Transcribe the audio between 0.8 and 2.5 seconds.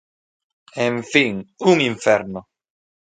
En fin, un inferno.